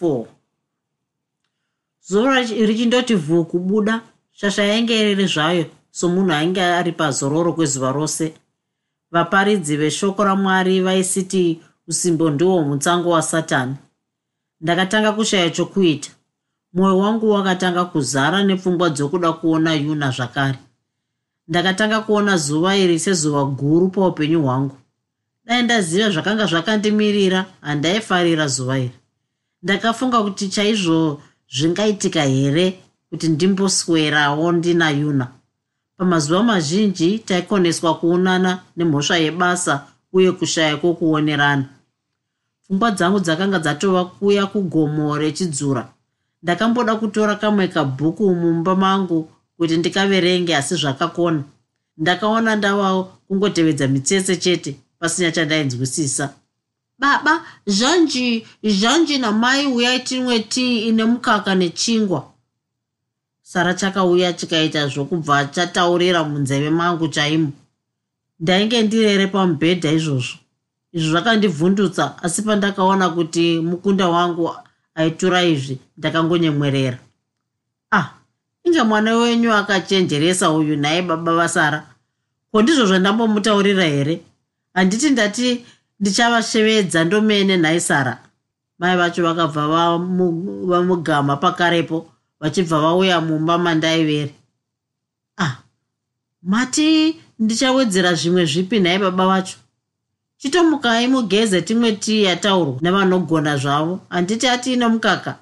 [0.00, 0.26] 4
[2.08, 4.00] zuva richindoti vhuu kubuda
[4.32, 8.34] shasha yainge riri zvayo somunhu ainge ari pazororo kwezuva rose.
[9.10, 13.76] Vaparidzi veshoko ramwari vaisiti usimbo ndiwo mutsango wasatani
[14.60, 16.10] ndakatanga kushaya chokuita.
[16.72, 20.58] Mwoyo wangu wakatanga kuzara nepfungwa dzokuda kuona yuna zvakare.
[21.48, 24.76] Ndakatanga kuona zuva iri sezuva guru paupenyu hwangu.
[25.44, 28.94] Dai ndaziva zvakanga zvakandimirira handaifarira zuva iri
[29.66, 31.22] ndakafunga kuti chaizvo
[31.54, 32.78] zvingaitika here
[33.10, 35.26] kuti ndimboswerawo ndina yuna
[35.96, 39.74] pamazuva mazhinji taikoneswa kuonana nemhosva yebasa
[40.12, 41.64] uye kushaya kwokuonerana.
[42.62, 45.82] Pfungwa dzangu dzakanga dzatova kuya kugomo rechidzura.
[46.42, 51.42] Ndakamboda kutora kamwe kabhuku mumba mangu kuti ndikaverenge asi zvakakona.
[51.98, 56.34] Ndakaona ndava kungotevedza mitsetse chete pasina chandainzwisisa
[56.98, 62.32] baba zhanji zhanji namai uyai tinwe tii ine mukaka nechingwa?
[63.42, 67.52] Sara chakauya chikaita zvokubva chataurira munzeve mangu chaimo.
[68.40, 70.38] Ndainge ndirere pamubhedha izvozvo.
[70.92, 74.50] Izvo zvakandibvundutsa asi pandakaona kuti mukunda wangu
[74.94, 76.98] aitura izvi ndakangonyemwerera.
[77.90, 78.08] Ah
[78.64, 81.86] inge mwana wenyu akachenjeresa uyu nhaye baba vasara
[82.52, 84.20] ko ndizvo zvandambomutaurira here?
[84.74, 85.64] Handiti ndati
[86.00, 88.22] ndichavashevedza ndomene nhai sara.
[88.78, 89.98] Mai vacho vakabva
[90.70, 92.06] vamugama pakarepo
[92.40, 94.34] vachibva vauya mumba mandaivere
[95.38, 95.56] ah
[96.42, 99.56] mati ndichawedzera zvimwe zvipi nhai baba vacho?
[100.38, 104.00] Chitomukai mugeze timwe tii yataurwa nevanogona zvavo.
[104.08, 105.38] Handiti atiine mukaka.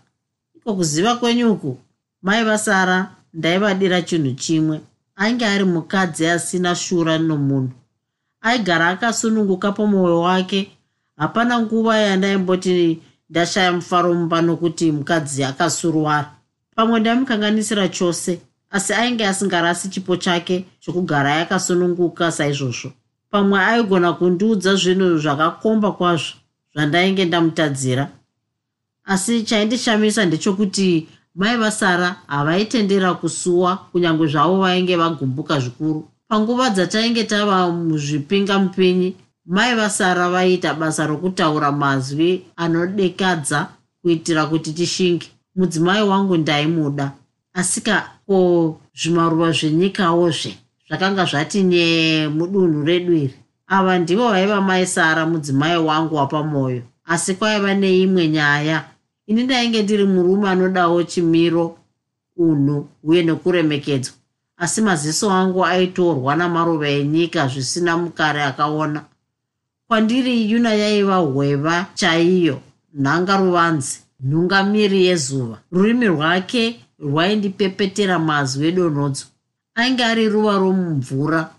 [0.57, 1.79] Iko kuziva kwenyuku
[2.23, 4.81] mai vasara ndaivadira chinhu chimwe.
[5.17, 7.73] Ainge ari mukadzi asina shura nomunhu
[8.45, 10.71] aigara akasununguka pamwoyo wake.
[11.17, 13.01] Hapana nguva yandaimboti
[13.31, 16.31] ndashaya mufaro mumba nokuti mukadzi akasuruwara
[16.77, 18.41] pamwe ndaimukanganisira chose
[18.71, 22.93] asi ainge asingarasi chipo chake chokugara yakasununguka saizvozvo.
[23.31, 26.35] Pamwe aigona kundiudza zvinhu zvakakomba kwazvo
[26.75, 28.11] zvandainge ndamutadzira.
[29.05, 37.71] Asi chaindishamisa ndechokuti mai vasara havaitendera kusuwa kunyange zvavo vainge vagumbuka zvikuru panguva dzatainge tava
[37.71, 43.69] muzvipingamupinyi mai vasara vaiita basa rokutaura mazwi anodekadza
[44.03, 45.27] kuitira kuti tishinge.
[45.57, 47.13] Mudzimai wangu ndaimuda
[47.53, 50.53] asika ko zvimaruva zvenyikawozve
[50.89, 53.35] zvakanga zvati nyee mudunhu redu iri.
[53.67, 58.85] Ava ndivo vaiva mai sara mudzimai wangu wapamwoyo asi kwaiva neimwe nyaya.
[59.27, 61.79] Ini ndainge ndiri murume anodawo chimiro
[62.37, 64.15] unhu uye nekuremekedzwa
[64.57, 69.05] asi maziso angu aitorwa namaruva enyika zvisina mukare akaona.
[69.89, 72.61] Kwandiri yuna yaiva hweva chaiyo
[72.95, 75.59] nhanga ruvanzi nhungamiri yezuva.
[75.73, 79.25] Rurimi rwake rwaindipepetera mazwi edonhodzo.
[79.75, 81.51] Ainge ari ruva romumvura.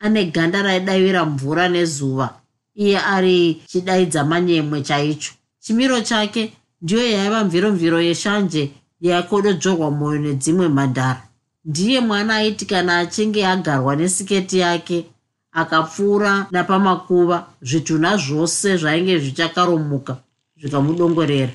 [0.00, 2.34] Ane ganda raidavira mvura nezuva.
[2.74, 5.32] Iye ari chidaidza manyemwe chaicho.
[5.60, 6.52] Chimiro chake
[6.82, 8.70] ndiyo yaiva mviromviro yeshanje
[9.00, 11.22] yaikododzorwa mwoyo nedzimwe mhandara
[11.64, 15.04] ndiye mwana aiti kana achinge agarwa nesiketi yake
[15.52, 20.16] akapfuura napamakuva zvitunha zvose zvainge zvichakaromuka
[20.60, 21.52] zvikamudongorera.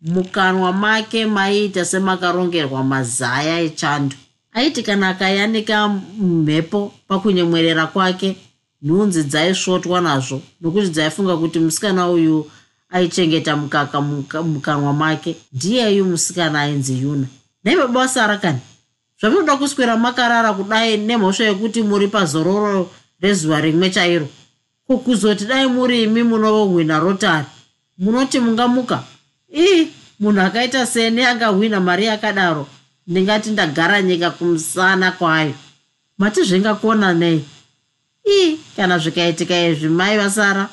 [0.00, 4.16] Mukanwa make maiita semakarongerwa mazaya echando.
[4.52, 8.36] Aiti kana akayanika mumhepo pakunyemwerera kwake
[8.82, 12.50] nhunzi dzaisvotwa nazvo nokuti dzaifunga kuti musikana uyu
[12.90, 14.00] aichengeta mukaka
[14.42, 17.26] mukanwa make ndiyeyu musikana ainzi yuna.
[17.64, 18.60] Naibaba vasara kani
[19.20, 24.28] zvamunoda kuswera makarara kudai nemhosva yekuti muri pazororo rezuva rimwe chairo.
[24.86, 27.46] Kukuzoti dai muri imi munohwina rotari?
[27.98, 29.04] Munoti mungamuka?
[29.56, 29.88] Ii
[30.20, 32.66] munhu akaita sene angahwina mari yakadaro
[33.06, 35.54] ndingati ndagara nyika kumusana kwayo.
[36.18, 37.44] Mati zvingakona nei?
[38.28, 40.68] Ii kana zvikaitika izvi mai vasara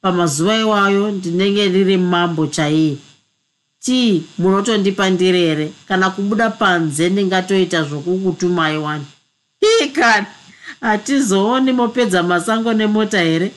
[0.00, 2.96] pamazuva iwayo ndinenge ndiri mambo chaiye
[3.80, 5.72] tii munotondipa ndirere.
[5.88, 9.06] Kana kubuda panze ndingatoita zvokukutumai wani.
[9.64, 10.26] Ii kana
[10.80, 13.52] hatizooni mopedza masango nemota here?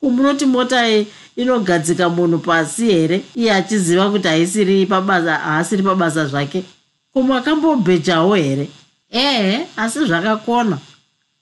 [0.00, 1.04] Kumunoti mota
[1.36, 3.24] inogadzika munhu pasi here?
[3.34, 6.64] Iye achiziva kuti haisiri pabasa haasiri pabasa zvake.
[7.12, 8.68] Kumakambobhejawo here?
[9.10, 10.78] Ehe asi zvakakona.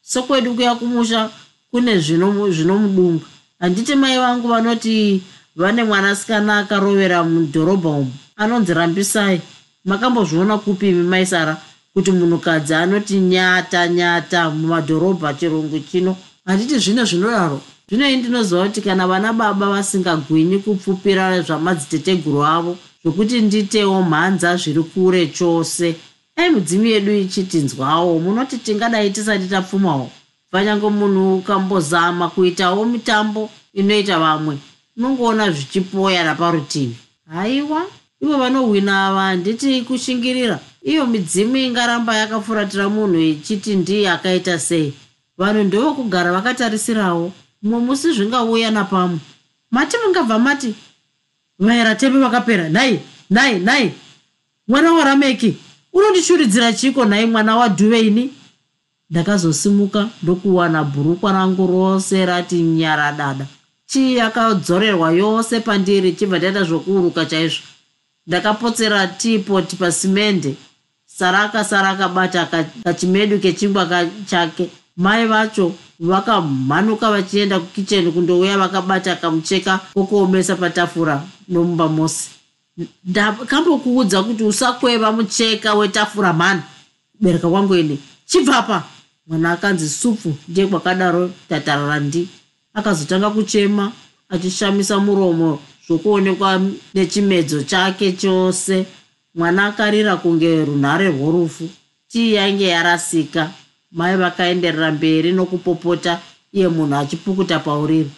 [0.02, 1.30] Sokwedu kuya kumusha
[1.70, 3.24] kune zvinomudunga.
[3.60, 5.22] Handiti mai vangu vanoti
[5.56, 9.40] vane mwanasikana akarovera mudhorobha umu anonzi rambisai.
[9.84, 11.56] Makambozviona kupi imi maisara?
[11.94, 16.16] Kuti munhukadzi anoti nyata nyata mumadhorobha chirungu chino.
[16.44, 24.02] Handiti zvine zvinodaro zvinoi ndinoziva kuti kana vana baba vasingagwinyi kupfupira zvamadziteteguru avo zvokuti nditewo
[24.02, 25.96] mhanza zviri kure chose.
[26.36, 30.10] Ai mudzimi yedu ichitinzwawo munoti tingadai tisati tapfumawo?
[30.52, 34.58] Vanyange munhu ukambozama kuitawo mitambo inoita vamwe
[34.96, 36.96] unongoona zvichipoya naparutivi.
[37.32, 37.86] Haiwa
[38.24, 40.58] ivo vanohwina ava handiti kushingirira.
[40.82, 44.94] Iyo midzimu ingaramba yakafuratira munhu ichiti ndiye akaita sei.
[45.38, 47.32] Vanhu ndovokugara vakatarisirawo.
[47.62, 49.18] Mumwe musi zvingauya napamwe.
[49.70, 50.74] Mati mungabva mati?
[51.58, 52.68] Vaira tebe vakapera.
[52.68, 53.00] Nhai
[53.30, 53.92] nhai nhai
[54.68, 55.56] mwana warameki
[55.92, 57.04] unondishuridzira chiko?
[57.04, 58.30] Nhai mwana wadhuveini
[59.10, 63.46] ndakazosimuka ndokuwana bhurukwa rangu rose rati nyaradada.
[63.86, 67.62] Chii yakadzorerwa yose pandiri chibva ndaita zvokuuruka chaizvo
[68.26, 70.54] ndakapotsera tipoti pasimende.
[71.06, 72.46] Saraka saraka bata
[72.84, 74.70] kachimedu kechingwa chake.
[74.96, 82.30] Mai vacho vakamhanuka vachienda kukicheni kundouya vakabata kamucheka kokuomesa patafura nomumba mose.
[83.04, 86.62] Ndakambokuudza kuti usakweva mucheka wetafura mhani.
[87.20, 88.84] Bereka kwangu ini chibvapa
[89.26, 92.28] mwana akanzi supfu ndiye kwakadaro tatararandi
[92.74, 93.92] akazotanga kuchema
[94.28, 96.60] achishamisa muromo zvokuonekwa
[96.94, 98.86] nechimedzo chake chose.
[99.34, 101.68] Mwana akarira kunge runhare rworufu.
[102.08, 103.50] Tii yainge yarasika.
[103.92, 106.20] Mai vakaenderera mberi nokupopota
[106.52, 108.10] iye munhu achipukuta pauriri.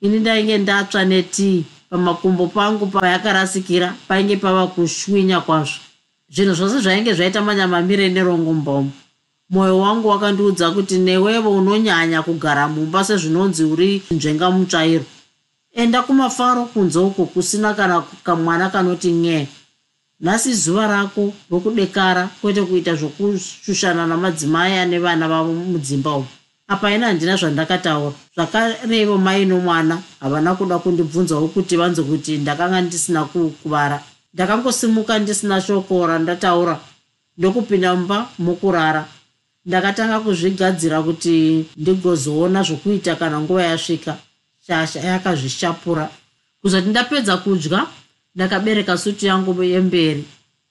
[0.00, 1.64] Ini ndainge ndatsva netii.
[1.90, 5.80] Pamakumbo pangu payakarasikira painge pava kushwinya kwazvo.
[6.30, 8.90] Zvinhu zvose zvainge zvaita manyamamire nerongombomo.
[9.50, 15.04] Mwoyo wangu wakandiudza kuti newevo unonyanya kugara mumba sezvinonzi uri nzvenga mutsvairo
[15.74, 19.48] enda kumafaro kunze uko kusina kana kamwana kanoti nye.
[20.20, 26.26] Nhasi zuva rako rokudekara kwete kuita zvokushushana namadzimai ane vana vavo mudzimba umu.
[26.68, 28.12] Apa ina handina zvandakataura.
[28.34, 34.02] Zvakarevo mai nomwana havana kuda kundibvunzawo kuti vanze kuti ndakanga ndisina kukuvara
[34.34, 36.80] ndakangosimuka ndisina shoko randataura.
[37.38, 39.06] Ndokupinda mumba mokurara
[39.66, 44.16] ndakatanga kuzvigadzira kuti ndigozoona zvokuita kana nguva yasvika
[44.66, 46.10] shasha yakazvishapura.
[46.62, 47.86] Kuzoti ndapedza kudya
[48.34, 50.24] ndakabereka sutu yangu yemberi.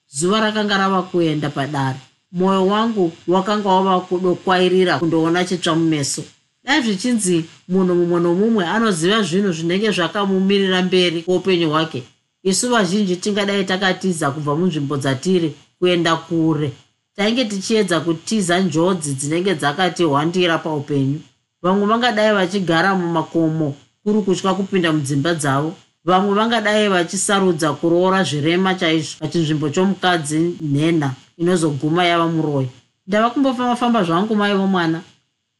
[0.08, 1.98] Zuva rakanga rava kuenda padare.
[2.32, 6.22] Mwoyo wangu wakanga wava kudokwairira kundoona chitsva mumeso
[6.64, 12.02] dai zvichinzi munhu mumwe nomumwe anoziva zvinhu zvinenge zvakamumirira mberi kweupenyu hwake.
[12.42, 16.72] Isu vazhinji tingadai takatiza kubva munzvimbo dzatiri kuenda kure.
[17.16, 21.20] Tainge tichiedza kutiza njodzi dzinenge dzakatihwandira paupenyu.
[21.62, 25.74] Vamwe vangadai vachigara mumakomo kuri kutya kupinda mudzimba dzavo.
[26.04, 32.68] Vamwe vangadai vachisarudza kuroora zvirema chaizvo pachinzvimbo chomukadzi nhenha inozoguma yava muroyi.
[33.06, 35.00] Ndava kumbofamba-famba zvangu maivo mwana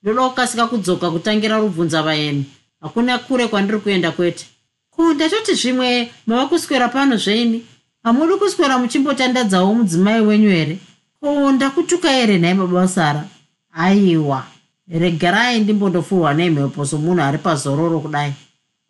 [0.02, 2.44] ndoda kukasika kudzoka kutangira rubvunza vaeni.
[2.80, 4.46] Hakuna kure kwandiri kuenda kwete.
[4.90, 7.64] Ko ndatoti zvimwe mava kuswera pano zveini?
[8.02, 10.78] Hamudi kuswera muchimbotandadzawo mudzimai wenyu here?
[11.20, 13.24] Ko ndakutuka here nhai mabasara
[13.72, 14.46] aiwa
[14.88, 18.32] regerai ndimbondofurwa nemhepo somunhu ari pazororo kudai.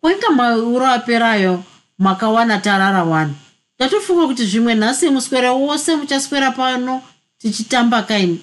[0.03, 1.63] Wenga mauro aperayo
[1.97, 3.33] makawana tarara wani.
[3.79, 7.01] Ndatofunga kuti zvimwe nhasi muswera wose muchaswera pano
[7.37, 8.39] tichitamba kaini.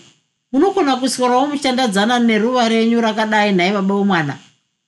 [0.52, 4.36] Munogona kuswerawo muchandadzana neruva renyu rakadai nhai baba womwana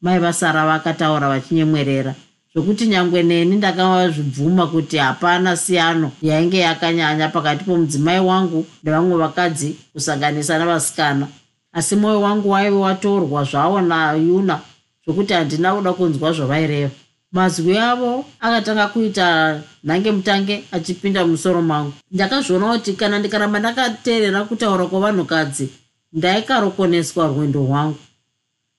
[0.00, 2.14] mai vasara vakataura vachinyemwerera.
[2.54, 10.58] Zvokuti nyange neni ndakazvibvuma kuti hapana siyano yainge yakanyanya pakati pomudzimai wangu nevamwe vakadzi kusanganisa
[10.58, 11.28] navasikana
[11.74, 14.60] asi mwoyo wangu waive watorwa zvawo nayuna
[15.04, 16.90] zvokuti handina kuda kunzwa zvavaireva.
[17.32, 21.92] Mazwi avo akatanga kuita nhange mutange achipinda mumusoro mangu.
[22.10, 25.68] Ndakazviona kuti kana ndikaramba ndakateerera kutaura kwavanhukadzi
[26.12, 27.98] ndaikarokoneswa rwendo rwangu.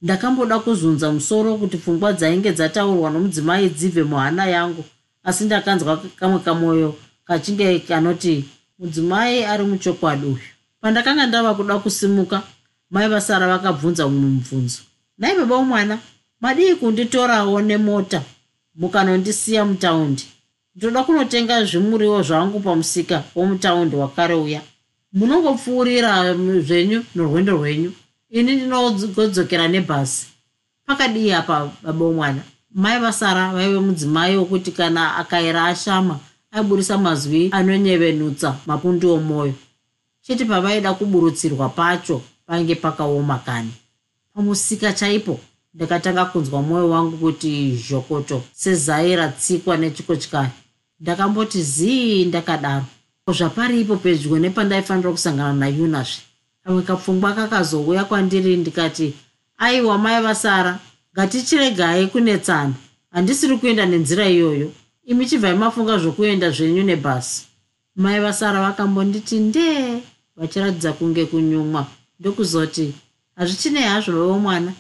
[0.02, 4.84] Ndakamboda kuzunza musoro kuti pfungwa dzainge dzataurwa nomudzimai dzibve muhana yangu
[5.24, 8.46] asi ndakanzwa kamwe kamwoyo kachinge kanoti
[8.80, 10.48] mudzimai ari muchokwadi uyu.
[10.82, 12.44] Pandakanga ndava kuda kusimuka
[12.92, 14.82] mai vasara vakabvunza mumwe mubvunzo
[15.18, 16.00] nai baba womwana
[16.42, 18.22] madii kunditorawo nemota?
[18.76, 20.26] Mukanondisiya mutaundi.
[20.76, 24.62] Ndoda kunotenga zvimuriwo zvangu pamusika womutaundi wakare uya.
[25.14, 27.92] Munongopfuurira zvenyu norwendo rwenyu.
[28.30, 30.28] Ini ndinogodzokera nebhasi
[30.86, 36.20] pakadii apa baba womwana mai vasara vaive mudzimai wokuti kana akaira ashama
[36.52, 39.54] aiburisa mazwi anonyevenutsa mapundu omwoyo
[40.22, 43.72] chete pavaida kuburutsirwa pacho painge pakaoma kani.
[44.34, 45.40] Pamusika chaipo
[45.74, 50.50] ndakatanga kunzwa mwoyo wangu kuti zhokoto sezai ratsikwa nechikotyari
[51.00, 52.86] ndakamboti zii ndakadaro.
[53.38, 56.22] Zvaparipo pedyo nepandaifanira kusangana nayunazve
[56.64, 59.14] kamwe kapfungwa kakazouya kwandiri ndikati
[59.58, 60.80] aiwa mai vasara
[61.14, 62.74] ngatichiregai kunetsana
[63.12, 64.72] handisiri kuenda nenzira iyoyo.
[65.06, 67.46] Imi chibvai mafunga zvokuenda zvenyu nebhasi.
[67.96, 70.00] Mai vasara vakambonditi ndee
[70.36, 71.88] vachiratidza kunge kunyumwa
[72.20, 72.94] ndokuzoti
[73.36, 74.74] hazvichinei hazvo vavo mwana.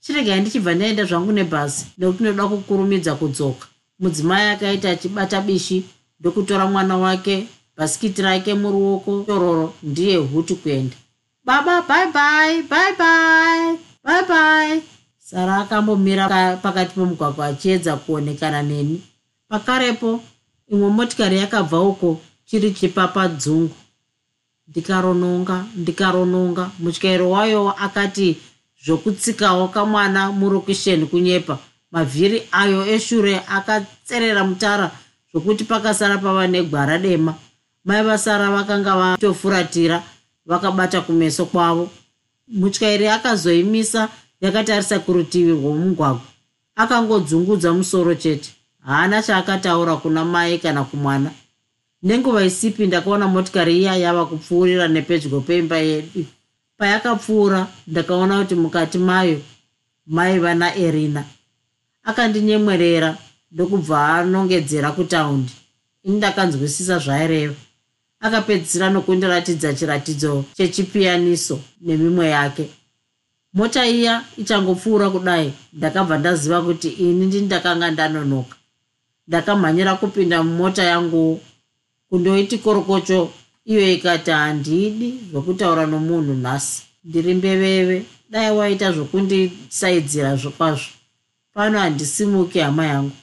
[0.00, 3.66] Chiregai ndichibva ndaenda zvangu nebhasi nekuti ndoda kukurumidza kudzoka.
[3.98, 5.84] Mudzimai akaita achibata bishi
[6.20, 10.96] ndokutora mwana wake bhasikiti rake muruoko tororo ndiye huti kuenda.
[11.44, 14.82] Baba bye bye bye bye bye bye.
[15.18, 19.02] Sara akambomira pakati pemugwagwa achiedza kuonekana neni.
[19.48, 20.20] Pakarepo
[20.68, 23.74] imwe motikari yakabva uko chiri chipapadzungu
[24.68, 26.70] ndikarononga ndikarononga.
[26.78, 28.36] Mutyairo wayo akati
[28.84, 31.58] zvokutsikawo kamwana murokisheni kunyepa.
[31.92, 34.90] Mavhiri ayo eshure akatserera mutara
[35.32, 37.34] zvokuti pakasara pava negwara dema.
[37.84, 40.02] Mai vasara vakanga vatofuratira
[40.46, 41.90] vakabata kumeso kwavo.
[42.48, 44.08] Mutyairi akazoimisa
[44.40, 46.20] yakatarisa kurutivi rwomugwagwa.
[46.76, 48.50] Akangodzungudza musoro chete.
[48.86, 51.30] Haana chaakataura kuna mai kana kumwana
[52.04, 56.24] nenguva isipi ndakaona motikari iya yava kupfuurira nepedyo peimba yedu.
[56.78, 59.40] Payakapfuura ndakaona kuti mukati mayo
[60.06, 61.24] maiva naerina.
[62.04, 63.16] Akandinyemwerera
[63.52, 65.52] ndokubva anongedzera kutaundi.
[66.02, 67.54] Ini ndakanzwisisa zvaireva.
[68.20, 72.70] Akapedzisira nokundiratidza chiratidzo chechipiyaniso nemimwe yake.
[73.54, 78.56] Mota iya ichangopfuura kudai ndakabva ndaziva kuti ini ndi ndakanga ndanonoka.
[79.28, 81.40] Ndakamhanyira kupinda mumota yanguwo
[82.14, 83.30] kundoiti korokocho
[83.64, 90.90] iyo ikati handidi zvokutaura nomunhu nhasi ndiri mbeveve dai waita zvokundisaidzira zvokwazvo.
[91.54, 93.16] Pano handisimuki hama yangu.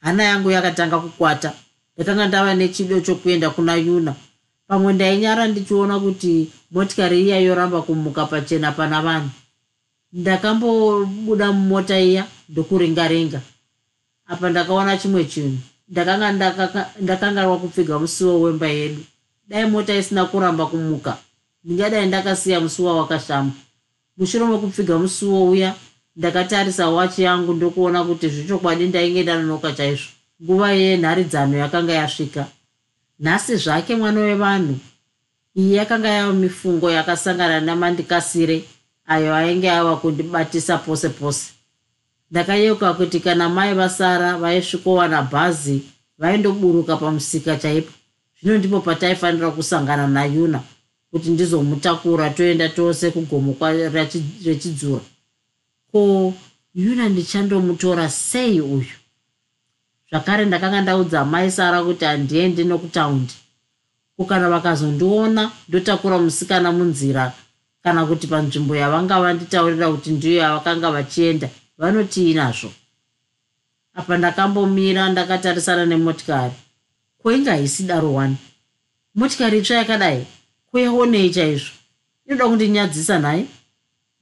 [0.00, 1.52] Hana yangu yakatanga kukwata
[1.94, 4.14] ndakanga ndava nechido chokuenda kuna yuna.
[4.68, 9.30] Pamwe ndainyara ndichiona kuti motikari iya yoramba kumuka pachena pana vanhu.
[10.12, 13.40] Ndakambobuda mumota iya ndokuringaringa.
[14.26, 19.02] Apa ndakaona chimwe chinhu ndakanga ndakangarwa kupfiga musiwo wemba yedu.
[19.48, 21.16] Dai mota isina kuramba kumuka.
[21.64, 23.52] Ndingadai ndakasiya musiwa wakashama.
[24.16, 25.74] Mushure mekupfiga musiwo uya
[26.16, 30.08] ndakatarisa wachi yangu ndokuona kuti zvechokwadi ndainge ndanonoka chaizvo.
[30.42, 32.46] Nguva yenharidzano yakanga yasvika.
[33.20, 34.78] Nhasi zvake mwana wevanhu
[35.56, 38.64] iyi yakanga yava mifungo yakasangana namandikasire
[39.06, 41.53] ayo ainge ava kundibatisa pose pose
[42.34, 45.82] ndakayeuka kuti kana mai vasara vaisvikowana bhazi
[46.18, 47.92] vaindoburuka pamusika chaipo.
[48.42, 50.60] Zvino ndipo pataifanira kusangana nayuna
[51.10, 53.56] kuti ndizomutakura toenda tose kugomo
[54.44, 55.00] rechidzura.
[55.92, 56.34] Ko
[56.74, 58.94] yuna ndichandomutora sei uyu?
[60.10, 63.34] Zvakare ndakanga ndaudza mai sara kuti handiendi nokutaundi.
[64.16, 67.32] Kukana vakazondiona ndotakura musikana munzira
[67.82, 72.70] kana kuti panzvimbo yavanga vanditaurira kuti ndiyo yavakanga vachienda vanotii nazvo
[73.94, 76.52] apa ndakambomira ndakatarisana nemotikari.
[77.22, 78.36] Koinga haisi daro wani
[79.14, 80.26] motikari itsva yakadai
[80.70, 81.72] kuyaonei chaizvo.
[82.26, 83.46] Inoda kundinyadzisa nhaye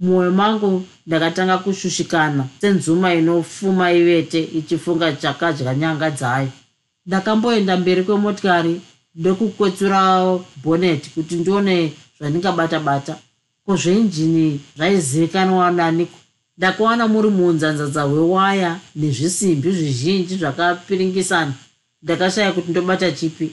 [0.00, 6.48] mwoyo mangu ndakatanga kushushikana senzuma inofuma ivete ichifunga chakadya nyanga dzayo.
[7.06, 8.80] Ndakamboenda mberi kwemotikari
[9.14, 10.00] ndokukwetsura
[10.62, 13.18] bhoneti kuti ndione zvandingabata bata
[13.66, 16.18] ko zveinjini zvaizivikanwa naniko
[16.62, 21.52] ndakawana muri muunzanzadza hwewaya nezvisimbi zvizhinji zvakapiringisana.
[22.02, 23.50] Ndakashaya kuti ndobata chipi?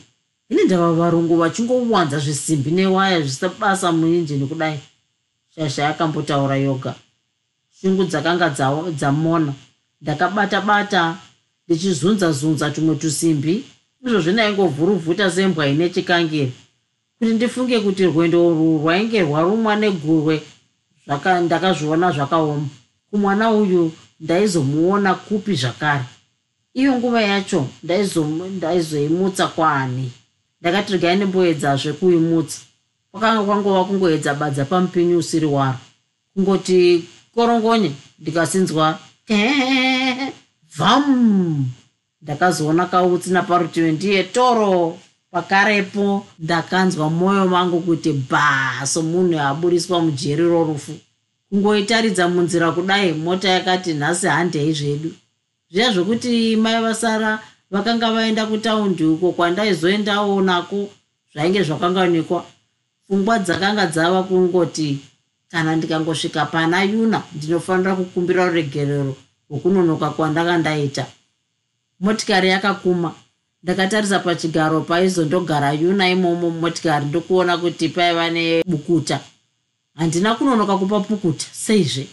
[0.50, 4.80] Ini ndava varungu vachingowanza zvisimbi newaya zvisabasa muinjini kudai
[5.56, 6.94] shasha yakambotaura yoga.
[7.82, 8.50] Shungu dzakanga
[8.98, 9.54] dzamona.
[10.02, 11.18] Ndakabata bata
[11.68, 13.64] ndichizunza zunza tumwe tusimbi
[14.06, 16.54] izvozvi ndaingovhuruvhuta sembwa ine chikangiri.
[17.20, 20.42] Kuti ndifunge kuti rwendo urwu rwainge rwarumwa negurwe
[21.46, 22.70] ndakazviona zvakaoma
[23.12, 26.04] kumwana uyu ndaizomuona kupi zvakare.
[26.74, 27.68] Iyo nguva yacho
[28.54, 30.12] ndaizoimutsa kwaani
[30.62, 32.60] ndakati regai ndimboedzazve kuimutsa.
[33.12, 35.78] Kwakanga kwangova kungoedza badza pamupinyi usiri waro
[36.34, 39.00] kungoti korongonye ndikasinzwa.
[39.28, 40.34] Kehehehe
[40.78, 41.66] vham
[42.22, 44.98] ndakazoona kautsi naparutivi ndiye toro
[45.32, 46.26] pakarepo.
[46.40, 50.94] Ndakanzwa mwoyo mangu kuti bhaa somunhu aburiswa mujeri rorufu
[51.50, 55.12] kungoitaridza munzira kudai mota yakati nhasi handei zvedu.
[55.72, 57.40] Zviya zvokuti mai vasara
[57.72, 60.90] vakanga vaenda kutaundi uko kwandaizoendawo nako
[61.34, 62.46] zvainge zvakanganikwa.
[63.08, 65.00] Pfungwa dzakanga dzava kungoti
[65.52, 69.16] kana ndikangosvika pana yuna ndinofanira kukumbira ruregerero
[69.50, 71.06] rwokunonoka kwandanga ndaita
[72.00, 73.14] motikari yakakuma.
[73.64, 79.20] Ndakatarisa pachigaro paizondogara yuna imomo motikari ndokuona kuti paiva nebukuta
[80.00, 82.08] handina kunonoka kupa pukuta seizve.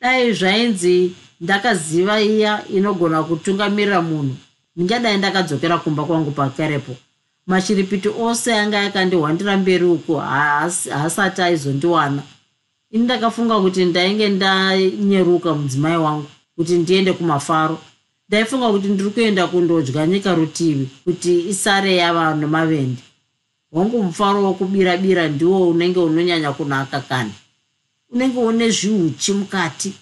[0.00, 4.36] Dai zvainzi ndakaziva iya inogona kutungamirira munhu.
[4.76, 6.96] Ndingadai ndakadzokera kumba kwangu pakarepo.
[7.46, 12.22] Machiripiti ose anga yakandihwandira mberi uko haasati aizondiwana.
[12.90, 17.78] Ini ndakafunga kuti ndainge ndanyeruka mudzimai wangu kuti ndiende kumafaro.
[18.28, 23.02] Ndaifunga kuti ndiri kuenda kundodya nyika rutivi kuti isare yava nemavendi
[23.72, 27.32] wangu mufaro wokubira bira ndiwo unenge unonyanya kunaka kani.
[28.10, 29.92] Unenge une zviuchi mukati.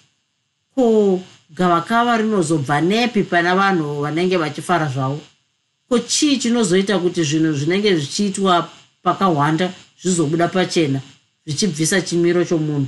[0.75, 5.21] Ko gavakava rinozobva nepi pana vanhu vanenge vachifara zvavo?
[5.89, 8.69] Ko chii chinozoita kuti zvinhu zvinenge zvichiitwa
[9.03, 11.01] pakahwanda zvizobuda pachena
[11.45, 12.87] zvichibvisa chimiro chomunhu?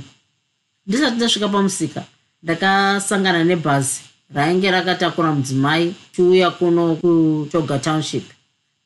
[0.86, 2.04] Ndisati ndasvika pamusika
[2.42, 4.00] ndakasangana nebhazi
[4.34, 8.24] rainge rakatakura mudzimai chiuya kuno kutoga township.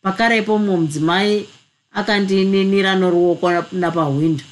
[0.03, 1.47] Pakarepo mumwe mudzimai
[1.97, 4.45] akandininira noruoko napahwindo.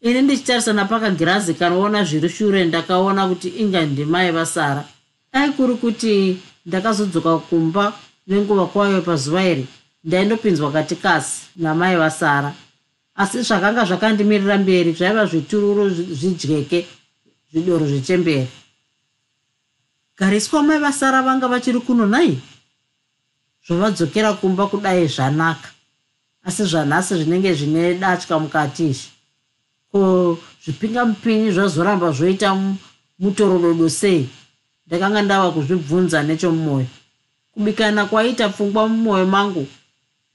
[0.00, 4.84] Ini ndichitarisana pakagirazi kanoona zviri shure ndakaona kuti inga ndimai vasara
[5.32, 7.92] dai kuri kuti ndakazodzoka kumba
[8.26, 9.66] nenguva kwayo pazuva iri
[10.04, 12.54] ndaindopinzwa katikasi namai vasara
[13.14, 16.86] asi zvakanga zvakandimirira mberi zvaiva zvitururo zvidyeke
[17.50, 18.48] zvidoro zvechemberi
[20.18, 22.38] gariswa mai vasara vanga vachiri kuno nai
[23.66, 25.73] zvovadzokera kumba kudai zvanaka
[26.44, 29.08] asi zvanhasi zvinenge zvine datya mukati izvi.
[29.92, 32.54] Ko zvipingamupinyi zvazoramba zvoita
[33.18, 34.28] mutorododo sei?
[34.86, 36.86] Ndakanga ndava kuzvibvunza nechomumwoyo
[37.54, 39.66] kubikana kwaita pfungwa mumwoyo mangu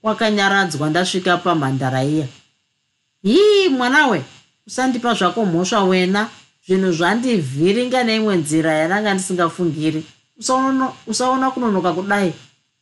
[0.01, 2.27] kwakanyaradzwa ndasvika pamhandara iya.
[3.23, 4.23] Hii mwanawe
[4.67, 6.29] usandipa zvako mhosva wena.
[6.67, 10.03] Zvinhu zvandivhiringa neimwe nzira yananga ndisingafungiri.
[11.07, 12.33] Usaona kunonoka kudai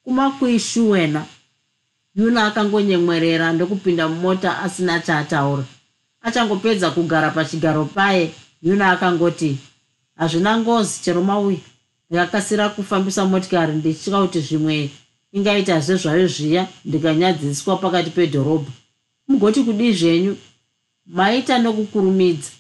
[0.04, 1.25] kumakuishu wena
[2.17, 5.63] yuna akangonyemwerera ndokupinda mumota asina chaataura.
[6.21, 9.58] Achangopedza kugara pachigaro paye yuna akangoti
[10.15, 11.58] hazvina ngozi chero mauya.
[12.10, 14.89] Ndakakasira kufambisa motikari ndichitya kuti zvimwe
[15.32, 18.71] ingaita zvezvayo zviya ndikanyadziswa pakati pedhorobha.
[19.27, 20.38] Mugoti kudii zvenyu?
[21.06, 22.51] Maita nokukurumidza.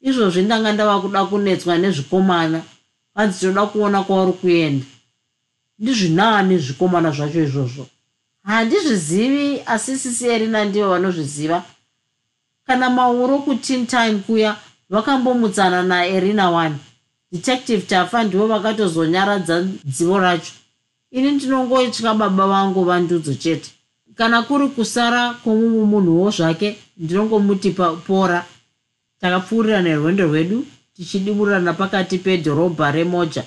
[0.00, 2.62] Izvozvi ndanga ndava kuda kunetswa nezvikomana
[3.14, 4.86] vanzi toda kuona kwauri kuenda.
[5.78, 7.86] Ndizvinani zvikomana zvacho izvozvo
[8.50, 11.64] handizvizivi asi sisi erina ndivo vanozviziva.
[12.66, 14.56] Kana mauro kuteen time kuya
[14.90, 16.76] vakambomutsana naerina one.
[17.32, 20.52] Detective tafa ndivo vakatozonyaradza dzivo racho.
[21.10, 23.70] Ini ndinongotya baba vangu vandudzo chete.
[24.14, 27.70] Kana kuri kusara kwomumwe munhuwo zvake ndinongomuti
[28.06, 28.44] pora.
[29.20, 33.44] Takapfuurira nerwendo rwedu tichidiburana pakati pedhorobha remoja.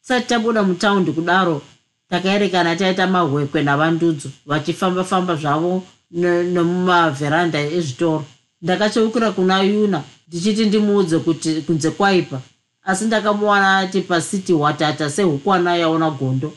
[0.00, 1.62] Tisati tabuda mutaundi kudaro
[2.10, 8.24] takaerekana taita mahwekwe navandudzo vachifamba-famba zvavo nemumavheranda ezvitoro.
[8.62, 12.40] Ndakacheukira kuna yuna ndichiti ndimuudze kuti kunze kwaipa
[12.82, 16.52] asi ndakamuwana ati pasiti hwatata sehukwana yaona gondo.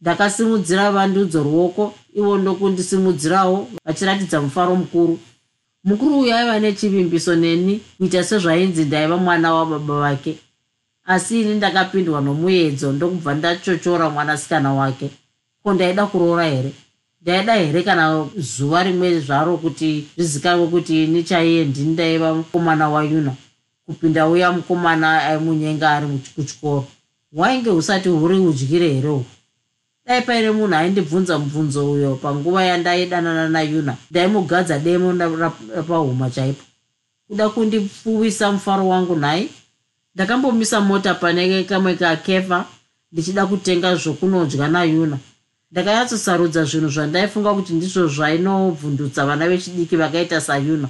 [0.00, 5.18] Ndakasimudzira vandudzo ruoko ivo ndokundisimudzirawo vachiratidza mufaro mukuru.
[5.84, 10.38] Mukuru uyu aiva nechivimbiso neni kuita sezvainzi ndaiva mwana wababa vake
[11.04, 15.10] asi ini ndakapindwa nomuedzo ndokubva ndachochora mwanasikana wake
[15.62, 16.72] ko ndaida kuroora here
[17.22, 23.34] ndaida here kana zuva rimwe zvaro kuti zvizikanwe kuti ini chaiye ndini ndaiva mukomana wayuna
[23.86, 26.84] kupinda uya mukomana aimunyenga ari kuchikoro
[27.36, 29.24] hwainge husati huri udyire here uhu
[30.06, 35.12] dai paine munhu aindibvunza mubvunzo uyo panguva yandaidanana nayuna ndaimugadza demo
[35.74, 36.64] rapahuma chaipo
[37.28, 39.50] kuda kundipfuwisa mufaro wangu nhai
[40.14, 42.64] ndakambomisa mota pane kamwe kakefa
[43.12, 45.18] ndichida kutenga zvokunodya nayuna
[45.70, 50.88] ndakanyatsosarudza zvinhu zvandaifunga kuti ndizvo zvainobvundutsa vana vechidiki vakaita sayuna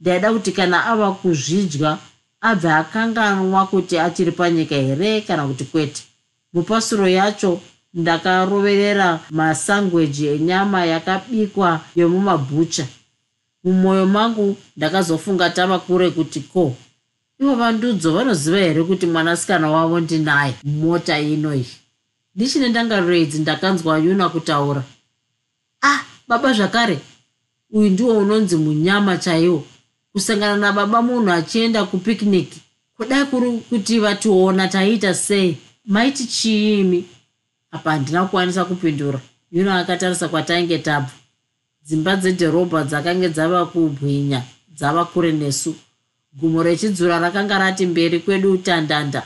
[0.00, 1.98] ndaida kuti kana ava kuzvidya
[2.40, 6.02] abve akanganwa kuti achiri panyika here kana kuti kwete.
[6.52, 7.60] Mupasuro yacho
[7.94, 12.86] ndakaroverera masangweji enyama yakabikwa yomumabhucha.
[13.64, 16.76] Mumwoyo mangu ndakazofunga tava kure kuti ko
[17.42, 20.54] ivo vandudzo vanoziva here kuti mwanasikana wavo ndinaye?
[20.64, 21.66] Mota ino iyi.
[22.34, 24.82] Ndichine ndangariro idzi ndakanzwa yuna kutaura.
[25.82, 26.98] Ah baba zvakare.
[27.70, 29.64] Uyu ndiwo unonzi munyama chaiwo.
[30.12, 32.60] Kusangana nababa munhu achienda kupikniki
[32.96, 35.56] kudai kuri kuti vationa taiita sei?
[35.84, 37.04] Maiti chiimi?
[37.70, 39.20] Apa handina kukwanisa kupindura.
[39.52, 41.10] Yuna akatarisa kwatainge tabva.
[41.84, 44.42] Dzimba dzedhorobha dzakange dzava kubwinya
[44.74, 45.74] dzava kure nesu
[46.38, 49.22] gumo rechidzura rakanga rati mberi kwedu tandanda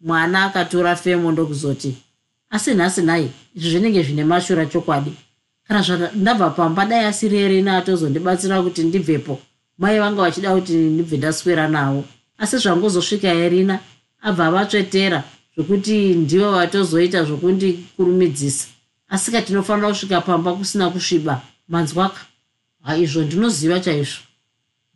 [0.00, 1.96] mwana akatora femo ndokuzoti
[2.54, 5.12] asi nhasi nai izvi zvinenge zvine mashura chokwadi.
[5.68, 9.40] Kana zvandabva pamba dai asiri erina atozondibatsira kuti ndibvepo.
[9.78, 12.04] Mai vanga vachida kuti ndibve ndaswera navo.
[12.38, 13.78] Asi zvangozosvika erina
[14.22, 18.66] abva avatsvetera zvokuti ndivo vatozoita zvokundikurumidzisa
[19.08, 21.42] asika tinofanira kusvika pamba kusina kusviba.
[21.68, 22.20] Manzwaka
[22.82, 24.33] haizvo ndinoziva chaizvo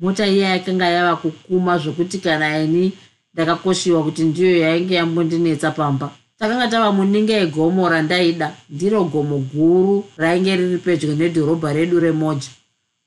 [0.00, 2.92] mota iya yakanga yava kukuma zvokuti kana ini
[3.34, 6.10] ndakakoshiwa kuti ndiyo yainge yambondinetsa pamba.
[6.38, 12.48] Takanga tava muninga yegomo randaida ndiro gomo guru rainge riri pedyo nedhorobha redu remoja.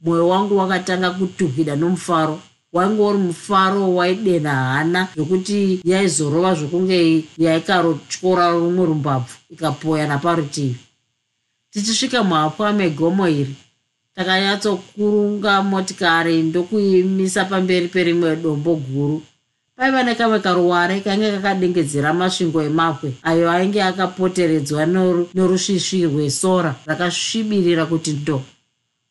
[0.02, 2.40] Mwoyo wangu wakatanga kutuhwida nomufaro
[2.74, 10.76] wainge uri mufaro waidenha hana zvokuti yaizorova zvokunge yaikarotyora rumwe rumbabvu ikapoya naparutivi
[11.72, 13.56] tichisvika muhapwa megomo iri
[14.16, 19.22] takanyatsokurunga motikari ndokuimisa pamberi perimwe dombo guru.
[19.76, 24.86] Paiva nekamwe karuware kainge kakadengedzera masvingo emapwe ayo ainge akapoteredzwa
[25.34, 28.42] norusvisvi rwesora rakasvibirira kuti ndo.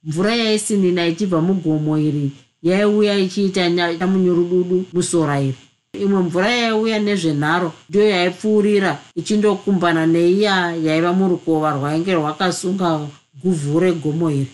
[0.04, 2.30] Mvura yaisinina ichibva mugomo iri
[2.62, 5.58] yaiuya ichiita nyamunyurududu musora iri.
[5.92, 13.00] Imwe mvura yaiuya nezvenharo ndiyo yaipfuurira ichindokumbana neiya yaiva murukova rwainge rwakasunga
[13.42, 14.50] guvhu regomo iri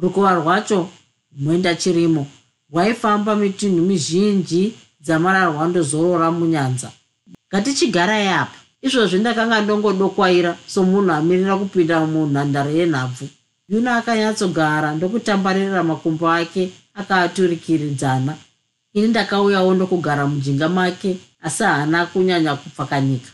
[0.00, 0.88] rukova rwacho
[1.36, 2.26] mwenda chirimo.
[2.72, 6.90] Rwaifamba mitunhu mizhinji dzamara rwandozorora munyanza.
[7.48, 13.28] Ngatichigarai apa izvozvi ndakanga ndongodokwaira somunhu amirira kupinda munhandare yenhabvu.
[13.68, 18.36] Yuna akanyatsogara ndokutambarira makumbo ake akaaturikiridzana
[18.94, 23.30] ini ndakauyawo ndokugara mujinga make asi haana kunyanya kupfakanyika.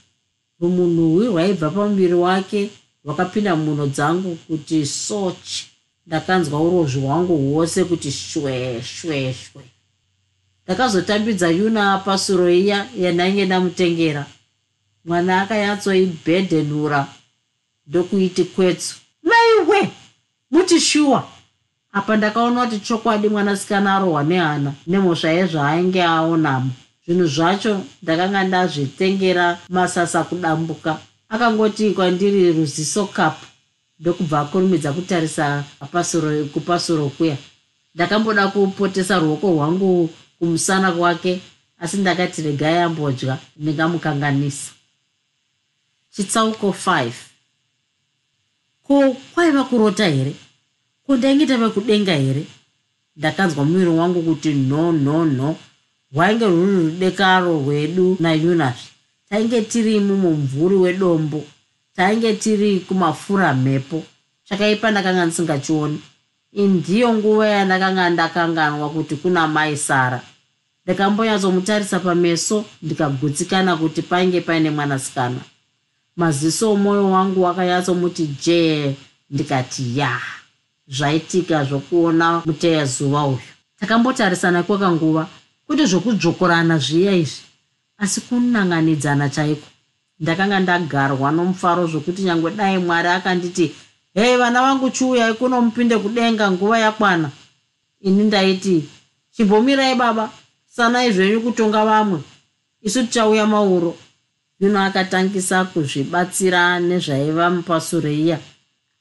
[0.61, 2.71] Rumunhuhwi rwaibva pamuviri wake
[3.05, 5.67] rwakapinda mhuno dzangu kuti sochi
[6.07, 9.63] ndakanzwa urozvi hwangu hwose kuti shwe shwe shwe.
[10.65, 14.27] Ndakazotambidza yuna pasuro iya yandainge ndamutengera.
[15.05, 17.07] Mwana akanyatsoibhedhenura
[17.87, 19.91] ndokuiti kwetsu maiwe!
[20.51, 21.29] Muti shuwa!
[21.93, 26.71] Apa ndakaona kuti chokwadi mwanasikana arohwa nehana nemhosva yezvaainge aonamo.
[27.07, 30.99] Zvinhu zvacho ndakanga ndazvitengera masasa kudambuka.
[31.29, 33.47] Akangoti kwandiri ruziso kapu
[34.01, 35.65] ndokubva akurumidza kutarisa
[36.53, 37.37] kupasuro kuya.
[37.95, 41.41] Ndakamboda kupotesa ruoko rwangu kumusana kwake
[41.79, 43.39] asi ndakati regai ambodya.
[43.57, 44.71] Ndingamukanganisa.
[46.11, 47.13] Chitsauko 5
[48.87, 50.33] ko kwaiva kurota here?
[51.07, 52.47] Ko ndainge tave kudenga here?
[53.17, 55.57] Ndakanzwa muviri wangu kuti no no no.
[56.13, 58.89] Rwainge rwuri rudekaro rwedu nayunazvi
[59.29, 61.45] tainge tiri mumumvuri wedombo
[61.97, 64.05] tainge tiri kumafura mhepo.
[64.45, 66.01] Chakaipa ndakanga ndisingachioni.
[66.53, 70.21] Indiyo nguva yandakanga ndakanganwa kuti kuna mai sara.
[70.85, 75.41] Ndakambonyatsomutarisa pameso ndikagutsikana kuti painge paine mwanasikana.
[76.17, 78.95] Maziso omwoyo wangu wakanyatsomuti jee
[79.31, 80.21] ndikati ya
[80.89, 83.39] zvaitika zvokuona muteyazuva uyu.
[83.81, 85.29] Takambotarisana kwekanguva
[85.67, 87.43] kwete zvokudzvokorana zviya izvi.
[87.99, 89.67] Asi kunanganidzana chaiko
[90.21, 93.75] ndakanga ndagarwa nomufaro zvokuti nyange dai mwari akanditi
[94.15, 97.31] hei vana vangu chiuyai kuno mupinde kudenga nguva yakwana.
[98.01, 98.85] Ini ndaiti
[99.33, 100.31] chimbomirai baba
[100.67, 102.21] sanai zvenyu kutonga vamwe.
[102.83, 103.97] Isu tichauya mauro.
[104.61, 108.39] Yuno akatangisa kuzvibatsira nezvaiva mupasuro iya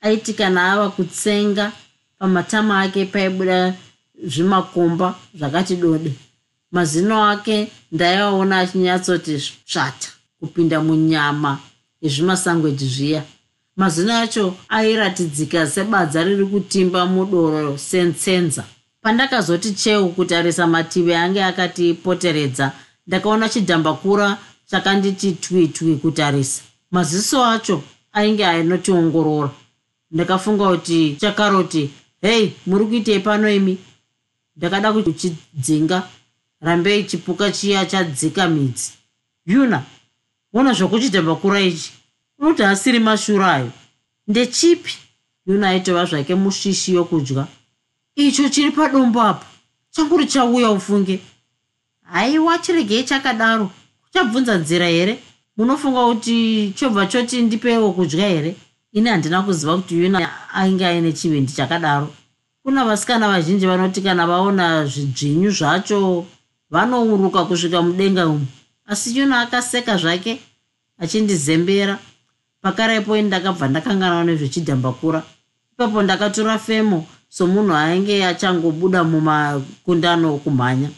[0.01, 1.71] aiti kana ava kutsenga
[2.19, 3.73] pamatama ake paibuda
[4.23, 6.12] zvimakomba zvakati dode.
[6.71, 11.60] Mazino ake ndaiaona achinyatsoti svata kupinda munyama
[12.02, 13.24] yezvimasangweji zviya.
[13.78, 18.63] Mazino acho airatidzika sebadza riri kutimba mudoro sensenza
[19.02, 22.71] pandakazoti cheu kutarisa mativi ange akatipoteredza
[23.08, 29.50] ndakaona chidhambakura chakanditi twi twi kutarisa maziso acho ainge ainotiongorora.
[30.12, 31.89] Ndakafunga kuti chakaroti
[32.21, 33.78] hei muri kuitei pano imi?
[34.56, 36.08] Ndakada kuchidzinga.
[36.62, 38.91] Rambei chipuka chiya chadzika midzi.
[39.45, 39.84] Yuna
[40.56, 41.91] ona zvokuchidhambakura ichi
[42.39, 43.72] unoti asiri mashura ayo.
[44.28, 44.94] Ndechipi?
[45.48, 47.48] Yuna aitova zvake mushishi yokudya.
[48.15, 49.46] Icho chiri padombo apo
[49.91, 51.20] changuri chauya ufunge.
[52.02, 53.72] Haiwa chiregei chakadaro.
[54.04, 55.20] Kuchabvunza nzira here?
[55.58, 58.56] Munofunga kuti chobva choti ndipewo kudya here?
[58.94, 62.08] Ini handina kuziva kuti yuna ainge aine chivindi chakadaro.
[62.63, 66.26] Kuna vasikana vazhinji vanoti kana vaona zvidzvinyu zvacho
[66.70, 68.48] vanouruka kusvika mudenga umu
[68.86, 70.39] asi yuna akaseka zvake
[71.00, 72.00] achindizembera.
[72.62, 75.24] Pakaraipo ndakabva ndakangana nezvechidhambakura.
[75.74, 80.89] Ipapo ndakatora femo somunhu ainge achangobuda mumakundano okumhanya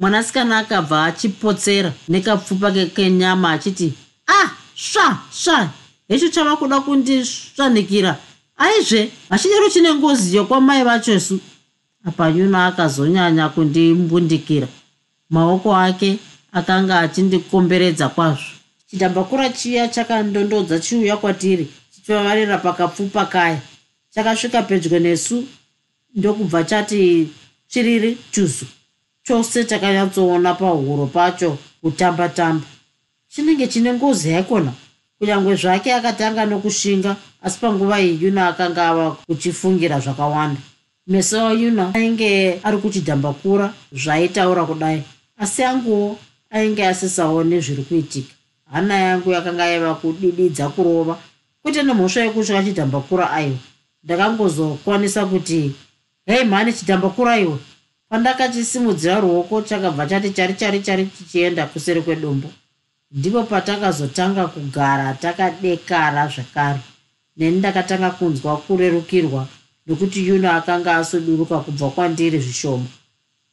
[0.00, 3.92] mwanasikana akabva achipotsera nekapfupa kenyama achiti
[4.26, 5.70] ah sva sva
[6.08, 8.16] hecho chava kuda kundisvanikira.
[8.56, 11.40] Aizve hachidero chine ngozi yokwamai vacho su
[12.04, 14.68] apanyuna akazonyanya kundimbundikira.
[15.30, 16.18] Maoko ake
[16.58, 18.52] akanga achindikomberedza kwazvo.
[18.90, 23.60] Chidhambakura chiya chakandondodza chiuya kwatiri chichivavarira pakapfupa kaya.
[24.14, 25.44] Chakasvika pedyo nesu
[26.14, 27.28] ndokubva chati
[27.68, 28.66] chiriri chuzu.
[29.22, 32.66] Chose takanyatsoona pahuro pacho kutamba-tamba.
[33.28, 34.72] Chinenge chine ngozi yaikona.
[35.18, 40.60] Kunyange zvake akatanga nokushinga asi panguva iyi yuna akanga ava kuchifungira zvakawanda.
[41.06, 45.02] Meso wayuna ainge ari kuchidhambakura zvaitaura kudai.
[45.38, 46.18] Asi anguwo
[46.50, 48.34] ainge asisaone zviri kuitika
[48.72, 51.18] hana yangu yakanga yaiva kudididza kurova.
[51.62, 53.58] Kwete nemhosva yekusvika chidhambakura aiwa.
[54.04, 55.72] Ndakangozokwanisa kuti
[56.26, 57.58] hei mhani chidhambakura iwe.
[58.08, 62.48] Pandakachisimudzira ruoko chakabva chati chari chari chari chichienda kuseri kwedombo
[63.10, 66.80] ndipo patakazotanga kugara takadekara zvakare.
[67.36, 69.46] Neni ndakatanga kunzwa kurerukirwa
[69.86, 72.86] nokuti yuno akanga asuduruka kubva kwandiri zvishoma.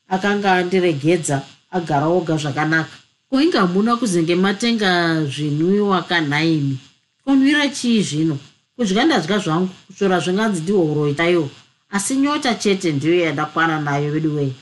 [0.07, 2.97] Akanga andiregedza agara oga zvakanaka.
[3.29, 6.77] Koinge hamuna kuzenge matenga zvinwiwa kanhaimi
[7.23, 8.37] konwira chii zvino?
[8.75, 11.49] Kudya ndadya zvangu kushora zvinganzi ndihwo uroitaiwo
[11.89, 14.53] asi nyota chete ndiyo yandakwana nayo vedu wei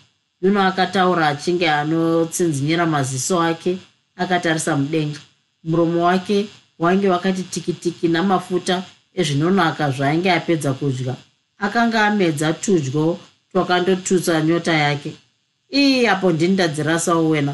[0.41, 3.77] yuno akataura achinge anotsinzinyira maziso ake
[4.15, 5.19] akatarisa mudenga.
[5.63, 6.47] Muromo wake
[6.79, 11.15] wainge wakati tikitiki namafuta ezvinonaka zvaainge apedza kudya.
[11.57, 13.19] Akanga amedza tudyo
[13.51, 15.13] twakandotutsa nyota yake
[15.73, 17.53] ii apo ndini ndadzirasawo wena.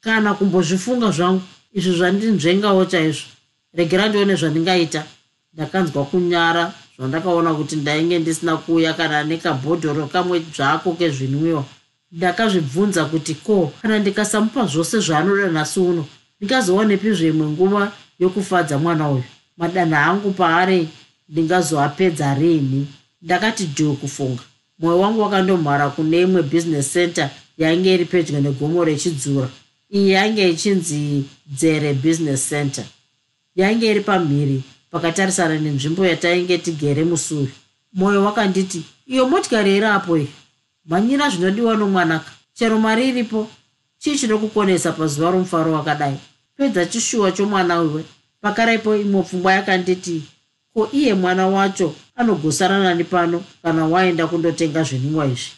[0.00, 3.26] Kana kumbozvifunga zvangu izvi zvandinzvengawo chaizvo.
[3.74, 5.04] Regera ndione zvandingaita.
[5.54, 11.64] Ndakanzwa kunyara zvandakaona kuti ndainge ndisina kuuya kana nekabhodhoro kamwe zvako kezvinwiwa.
[12.12, 19.24] Ndakazvibvunza kuti ko kana ndikasamupa zvose zvaanoda nhasi uno ndingazowanepi zvimwe nguva yokufadza mwana uyu?
[19.56, 20.88] Madanha angu paari
[21.28, 22.86] ndingazoapedza rini?
[23.22, 24.42] Ndakati dhu kufunga.
[24.78, 29.48] Mwoyo wangu wakandomhara kune imwe business center yainge iri pedyo negomo rechidzura.
[29.90, 32.84] Iyi yainge ichinzi dzere business center.
[33.56, 37.50] Yainge iri pamhiri pakatarisana nenzvimbo yatainge tigere musuri
[37.92, 40.28] mwoyo wakanditi iyo motikari iri apo iyi
[40.86, 42.30] mhanyira zvinodiwa nomwanaka.
[42.54, 43.48] Chero mari iripo?
[43.98, 46.16] Chii chinokukonesa pazuva romufaro wakadai?
[46.56, 48.04] Pedza chishuwa chomwana wiwe
[48.40, 50.22] pakaraipo imwe pfungwa yakanditi
[50.74, 55.50] ko iye mwana wacho anogosara nani pano kana waenda kundotenga zvinwiwa izvi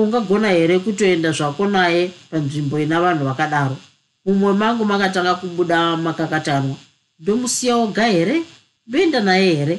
[0.00, 3.76] ungagona here kutoenda zvako naye panzvimbo ina vanhu vakadaro?
[4.24, 6.76] Mumwe mangu makatanga kubuda makakatanwa
[7.18, 8.42] ndomusiya woga here?
[8.86, 9.78] Ndoenda naye here?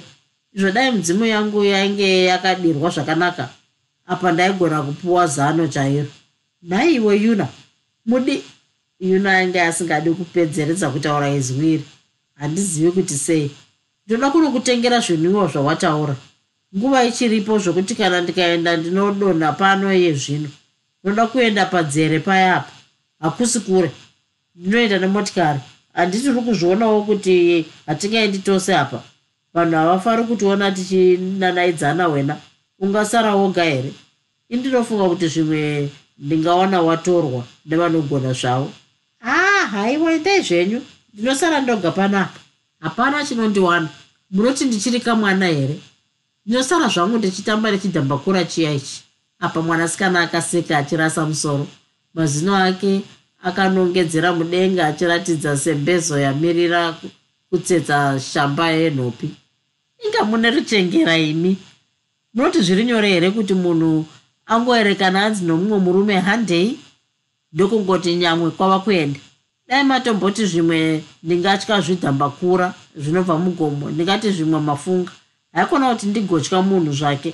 [0.53, 3.49] Izvo dai mudzimu yangu yainge yakadirwa zvakanaka
[4.07, 6.07] apa ndaigona kupuwa zano chairo.
[6.63, 7.47] Nhaiwe yuna
[8.05, 8.43] mudi.
[8.99, 11.83] Yuna ainge asingadi kupedzeredza kutaura izwiri
[12.35, 13.51] handizivi kuti sei.
[14.07, 16.15] Ndoda kunokutengera zvinwiwa zvawataura
[16.75, 20.49] nguva ichiripo zvokuti kana ndikaenda ndinodonha pano iye zvino
[21.03, 22.71] ndoda kuenda padzere payapa
[23.19, 23.91] hakusi kure.
[24.55, 25.59] Ndinoenda nemotikari.
[25.93, 29.03] Handiti uri kuzvionawo kuti hatingaendi tose apa.
[29.53, 32.37] Vanhu havafari kutiona tichinanaidzana wena.
[32.79, 33.93] Ungasara woga here?
[34.49, 38.71] Indinofunga kuti zvimwe ndingawana watorwa nevanogona zvavo.
[39.19, 40.81] Haa haiwa endai zvenyu
[41.13, 42.39] ndinosara ndoga panapa.
[42.79, 43.89] Hapana chinondiwana.
[44.31, 45.79] Munoti ndichiri kamwana here
[46.47, 49.03] ndinosara zvangu ndichitamba nechidhambakura chiya ichi.
[49.39, 51.67] Apa mwanasikana akaseka achirasa musoro.
[52.13, 53.01] Mazino ake
[53.43, 56.95] akanongedzera mudenga achiratidza sembezo yamirira
[57.49, 59.29] kutsetsa shamba yenhopi.
[60.05, 61.57] Inga mune richengera imi.
[62.33, 64.05] Munoti zviri nyore here kuti munhu
[64.45, 66.79] angoerekana anzi nomumwe murume handei
[67.53, 69.19] ndokungoti nyamwe kwava kuenda.
[69.67, 75.11] Dai matomboti zvimwe ndingatya zvidhambakura zvinobva mugomo ndingati zvimwe mafunga
[75.57, 77.33] haikona kuti ndigotya munhu zvake.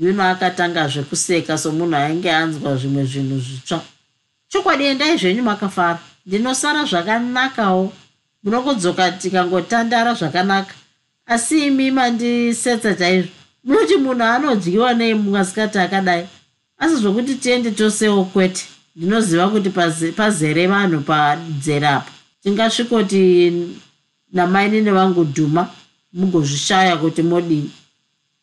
[0.00, 3.80] Yuno akatanga zvekuseka somunhu ainge anzwa zvimwe zvinhu zvitsva.
[4.48, 5.98] Chokwadi endai zvenyu makafara.
[6.26, 7.92] Ndinosara zvakanakawo.
[8.42, 10.74] Munongodzoka tikangotandara zvakanaka.
[11.26, 13.30] Asi imi mandisetsa chaizvo.
[13.64, 16.26] Munoti munhu anodyiwa nei mwasikati akadai?
[16.78, 18.64] Asi zvokuti tiende tosewo kwete.
[18.96, 19.70] Ndinoziva kuti
[20.16, 22.10] pazere vanhu padzere apa
[22.42, 23.52] tingasvikoti
[24.32, 25.68] namaini nevangu dhuma
[26.12, 27.70] mugozvishaya kuti modii.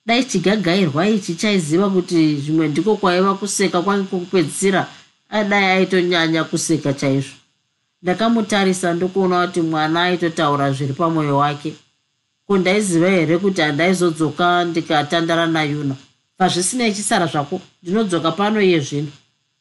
[0.05, 4.87] Dai chigagairwa ichi chaiziva kuti zvimwe ndiko kwaiva kuseka kwange kwokupedzisira
[5.29, 7.35] adai aitonyanya kuseka chaizvo.
[8.01, 11.73] Ndakamutarisa ndokuona kuti mwana aitotaura zviri pamwoyo wake.
[12.47, 15.95] Ko ndaiziva here kuti handaizodzoka ndikatandara nayuna?
[16.37, 19.11] Pazvisinei chisara zvako ndinodzoka pano iye zvino.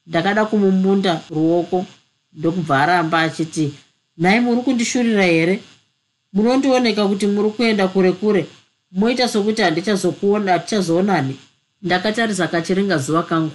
[0.07, 1.87] Ndakada kumumunda ruoko
[2.33, 3.73] ndokubva aramba achiti
[4.18, 5.61] nhai muri kundishurira here
[6.33, 8.47] munondioneka kuti muri kuenda kure kure
[8.93, 11.37] moita sokuti handichazokuona hatichazoonani
[11.83, 13.53] ndakatarisa kachiringa zuva kangu.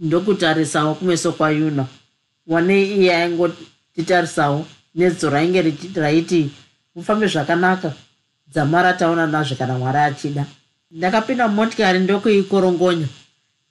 [0.00, 1.86] Ndokutarisawo kumeso kwayuna.
[2.46, 6.50] Wanei iye aingotitarisawo nedzo rainge raiti
[6.94, 7.92] mufambe zvakanaka
[8.52, 10.46] dzamara taona nazve kana mwari achida.
[10.90, 13.06] Ndakapinda mumotikari ndokuikorongonya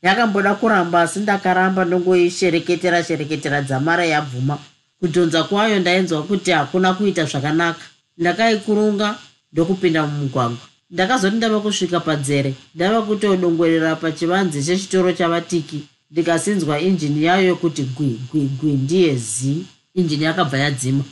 [0.01, 4.57] yakamboda kuramba asi ndakaramba ndongoishereketera shereketera dzamara yabvuma
[5.01, 7.81] kudhonza kwayo ndainzwa kuti hakuna kuita zvakanaka.
[8.17, 9.15] Ndakaikurunga
[9.53, 10.57] ndokupinda mumugwagwa.
[10.91, 15.79] Ndakazoti ndava kusvika padzere ndava kutodongorera pachivanze chechitoro chavatiki.
[16.11, 21.03] Ndikasinzwa injini yayo yokuti gwi gwi gwi ndiye zi injini yakabva yadzima.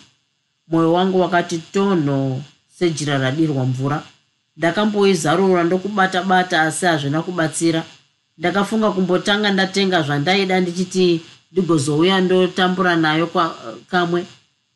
[0.68, 2.42] Mwoyo wangu wakati tonho
[2.80, 4.04] sejira radirwa mvura.
[4.58, 7.84] Ndakamboizarura ndokubata bata asi hazvina kubatsira.
[8.38, 11.22] Ndakafunga kumbotanga ndatenga zvandaida ndichiti
[11.52, 13.28] ndigozouya ndotambura nayo
[13.92, 14.26] kamwe.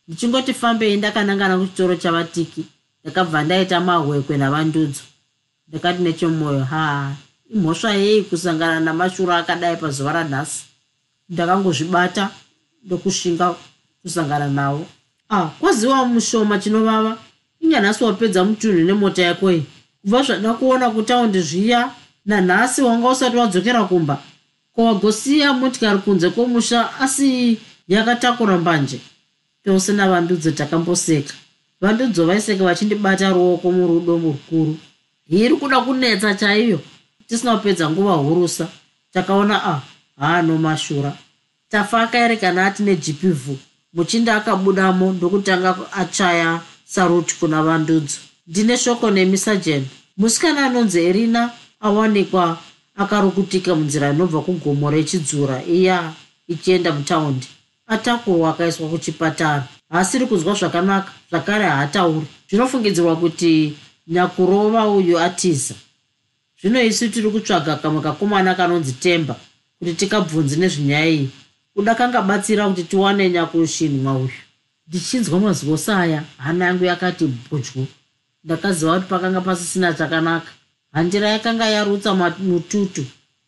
[0.08, 2.66] Ndichingoti fambei ndakanangana kuchitoro chavatiki
[3.02, 5.02] ndakabva ndaita mahwekwe navandudzo
[5.68, 7.12] ndakati nechemwoyo ha
[7.54, 10.64] imhosva yei kusangana namashuro akadai pazuva ranhasi?
[11.30, 12.30] Ndakangozvibata
[12.84, 13.56] ndokushinga
[14.02, 14.86] kusangana navo
[15.30, 17.18] ah kwaziwa mushoma chinovava?
[17.60, 19.66] Inganhasi wapedza mutunhu nemota yako iyi
[20.02, 21.92] kubva zvada kuona kutaundi zviya
[22.26, 24.18] nanhasi wanga usati wadzokera kumba
[24.74, 27.58] kwawagosiya motikari kunze kwomusha asi
[27.88, 29.00] yakatakura mbanje.
[29.66, 31.34] Tose navandudzo takamboseka.
[31.82, 34.78] Vandudzo vaiseka vachindibata ruoko murudo rukuru
[35.30, 36.80] hiri kuda kunetsa chaiyo?
[37.28, 38.68] Tisina kupedza nguva hurusa.
[39.14, 39.82] Takaona a ah,
[40.20, 41.18] haano mashura.
[41.70, 43.58] Tafa akaere kana ati negpv
[43.94, 52.58] muchinda akabudamo ndokutanga achaya saruti kuna vandudzo ndine shoko nemi sajeni musikana anonzi erina awanikwa
[52.96, 56.14] akarukutika munzira inobva kugomo rechidzura iya
[56.48, 57.48] ichienda mutaundi.
[57.88, 59.68] Atakurwa akaiswa kuchipatara.
[59.90, 62.26] Haasiri kunzwa zvakanaka zvakare haatauri.
[62.50, 63.74] Zvinofungidzirwa kuti
[64.08, 65.76] nyakurova uyu atiza.
[66.62, 69.36] Zvino isu tiri kutsvaga kamwe kakomana kanonzi temba
[69.80, 71.30] kuti tikabvunzi nezvenyaya iyi.
[71.74, 74.44] Kuda kangabatsira kuti tiwane nyakushinwa uyu
[74.88, 77.88] ndichinzwa mazivosi aya hana yangu yakati budyu
[78.44, 80.52] ndakaziva kuti pakanga pasisina chakanaka
[80.94, 83.06] handira yakanga yarutsa mututu.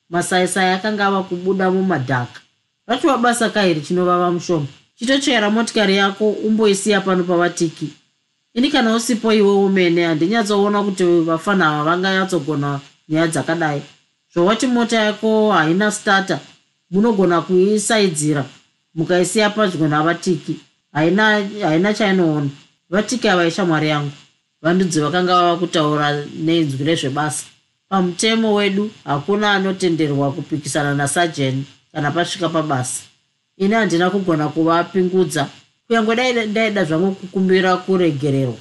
[0.10, 2.42] Masaisai akanga ava kubuda mumadhaka.
[2.88, 4.68] Rachiwa basa kairi chinovava mushoma.
[4.96, 7.90] Chitochera motikari yako umboisiya pano pavatiki.
[8.54, 12.80] Ini kana usipo iwe umene handinyatsoona kuti vafana ava vanganyatsogona
[13.10, 13.82] nyaya dzakadai.
[14.34, 16.40] Zvowati mota yako haina stata
[16.92, 18.46] munogona kuisaidzira
[18.96, 20.56] mukaisiya padyo navatiki.
[20.94, 22.50] Haina chainoona.
[22.90, 24.12] Vatiki ava ishamwari yangu
[24.62, 27.46] vandudzi vakanga vava kutaura neinzwi rezvebasa.
[27.90, 33.04] Pamutemo wedu hakuna anotenderwa kupikisana nasajeni kana pasvika pabasa.
[33.58, 35.48] Ini handina kugona kuvapingudza.
[35.88, 38.58] Kunyange dai ndaida zvangu kukumbira kuregererwa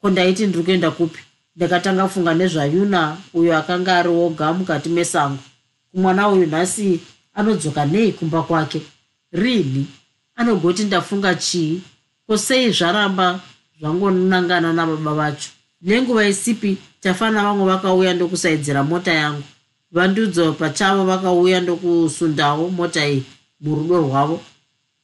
[0.00, 1.20] ko ndaiti ndiri kuenda kupi?
[1.56, 5.38] Ndakatanga funga nezvayuna uyo akanga ari woga mukati mesango.
[5.92, 7.00] Kumwana uyu nhasi
[7.34, 8.82] anodzoka nei kumba kwake?
[9.32, 9.86] Rini?
[10.36, 11.80] Anogoti ndafunga chii?
[12.26, 13.40] Kosei zvaramba
[13.80, 15.50] zvangonangana nababa vacho.
[15.82, 19.42] Nenguva isipi tafana vamwe vakauya ndokusaidzira mota yangu.
[19.92, 23.22] Vandudzo pachavo vakauya ndokusundawo mota iyi
[23.60, 24.40] murudo rwavo.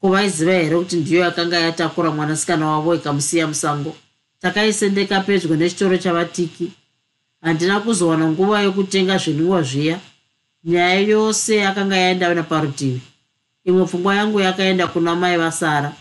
[0.01, 3.97] Kuvaiziva here kuti ndiyo yakanga yatakura mwanasikana wavo ikamusiya musango?
[4.41, 6.73] Takaisendeka pedyo nechitoro chavatiki.
[7.43, 9.99] Handina kuzowana nguva yokutenga zvinwiwa zviya.
[10.65, 13.01] Nyaya yose yakanga yaenda naparutivi.
[13.65, 15.93] Imwe pfungwa yangu yakaenda kuna mai vasara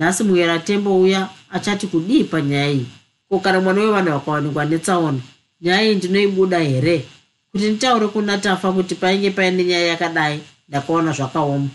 [0.00, 2.86] nhasi muyera tembo uya achati kudii panyaya iyi
[3.28, 5.20] ko kana mwana wevanhu vakawanikwa netsaona
[5.60, 7.04] nyaya iyi ndinoibuda here?
[7.52, 11.68] Kuti nditaure kuna tafa kuti painge paine nyaya yakadai ndakaona zvakaoma.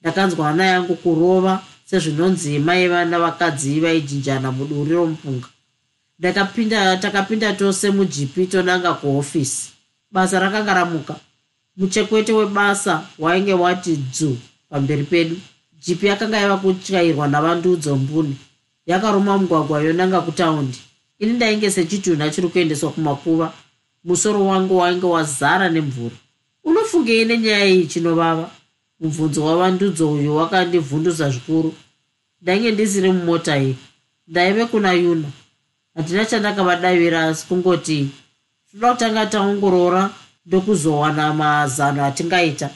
[0.00, 5.48] Ndakanzwa hana yangu kurova sezvinonzi maiva navakadzi vaijinjana muduri romupunga.
[6.18, 9.70] Ndakapinda takapinda tose mujipi tonanga kuhofisi
[10.10, 11.16] basa rakanga ramuka.
[11.76, 14.36] Muchekwete webasa wainge wati dzu
[14.70, 15.36] pamberi pedu
[15.80, 18.36] jipi yakanga yava kutyairwa navandudzo mbuni.
[18.86, 20.78] Yakaruma mugwagwa yonanga kutaundi.
[21.18, 23.52] Ini ndainge sechitunha chiri kuendeswa kumakuva.
[24.04, 26.16] Musoro wangu wainge wazara nemvura.
[26.64, 28.50] Unofungei nenyaya iyi chinovava?
[29.00, 31.74] Mubvunzo wavandudzo uyu wakandivhundusa zvikuru.
[32.42, 33.76] Ndainge ndisiri mumota iyi.
[34.28, 35.28] Ndaive kuna yuna.
[35.94, 38.08] Handina chandakavadavira asi kungoti
[38.72, 40.10] toda kutanga taongorora
[40.46, 42.70] ndokuzowana mazano atingaita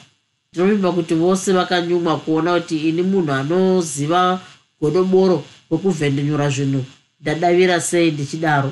[0.53, 4.21] ndinovimba kuti vose vakanyumwa kuona kuti ini munhu anoziva
[4.81, 5.37] godoboro
[5.69, 6.81] wekuvhendenyura zvinhu
[7.21, 8.71] ndadavira sei ndichidaro.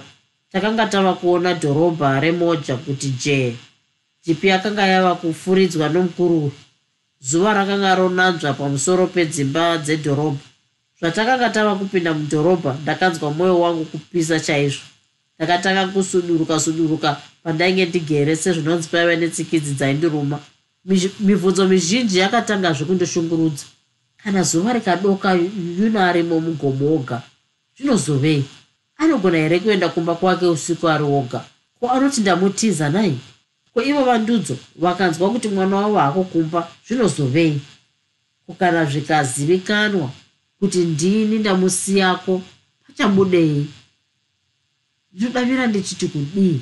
[0.51, 3.55] Takanga tava kuona dhorobha remoja kuti jee
[4.23, 6.51] jipi akanga yava kufuridzwa nomukuru
[7.21, 10.45] zuva rakanga ronanzva pamusoro pedzimba dzedhorobha.
[10.99, 14.84] Zvatakanga tava kupinda mudhorobha ndakanzwa mwoyo wangu kupisa chaizvo.
[15.38, 20.39] Ndakatanga kusuduruka suduruka pandainge ndigere sezvinonzi paiva netsikidzi dzaindiruma
[21.19, 23.65] mibvunzo mizhinji yakatanga zvekundoshungurudza.
[24.23, 25.34] Kana zuva rikadoka
[25.80, 27.21] yuno arimo mugomo oga
[27.77, 28.43] zvinozovei
[28.97, 31.45] anogona here kuenda kumba kwake usiku ari oga
[31.80, 33.17] ko anoti ndamutiza nai?
[33.73, 37.61] Ko ivo vandudzo vakanzwa kuti mwana wavo hako kumba zvinozovei
[38.45, 40.09] kukana zvikazivikanwa
[40.59, 42.41] kuti ndini ndamusiyako
[42.88, 43.67] pachabudei
[45.13, 46.61] ndinodavira ndichiti kudii